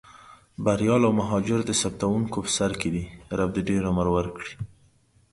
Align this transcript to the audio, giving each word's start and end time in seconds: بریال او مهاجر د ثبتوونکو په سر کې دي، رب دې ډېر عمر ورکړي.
بریال 0.65 1.01
او 1.07 1.13
مهاجر 1.21 1.59
د 1.65 1.71
ثبتوونکو 1.81 2.37
په 2.45 2.51
سر 2.57 2.71
کې 2.81 2.89
دي، 2.95 3.05
رب 3.37 3.49
دې 3.55 3.61
ډېر 3.69 3.81
عمر 3.89 4.07
ورکړي. 4.15 4.53